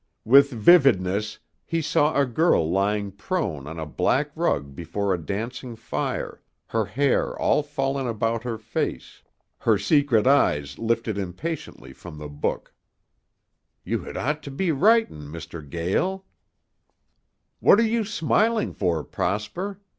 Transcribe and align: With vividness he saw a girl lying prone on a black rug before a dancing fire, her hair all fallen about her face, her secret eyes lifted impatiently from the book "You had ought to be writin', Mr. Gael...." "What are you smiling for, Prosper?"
With 0.25 0.49
vividness 0.49 1.37
he 1.63 1.79
saw 1.79 2.19
a 2.19 2.25
girl 2.25 2.67
lying 2.71 3.11
prone 3.11 3.67
on 3.67 3.77
a 3.77 3.85
black 3.85 4.31
rug 4.35 4.73
before 4.73 5.13
a 5.13 5.17
dancing 5.23 5.75
fire, 5.75 6.41
her 6.69 6.85
hair 6.85 7.37
all 7.39 7.61
fallen 7.61 8.07
about 8.07 8.41
her 8.43 8.57
face, 8.57 9.21
her 9.59 9.77
secret 9.77 10.25
eyes 10.25 10.79
lifted 10.79 11.19
impatiently 11.19 11.93
from 11.93 12.17
the 12.17 12.29
book 12.29 12.73
"You 13.83 13.99
had 13.99 14.17
ought 14.17 14.41
to 14.41 14.49
be 14.49 14.71
writin', 14.71 15.27
Mr. 15.29 15.61
Gael...." 15.69 16.25
"What 17.59 17.79
are 17.79 17.83
you 17.85 18.03
smiling 18.03 18.73
for, 18.73 19.03
Prosper?" 19.03 19.81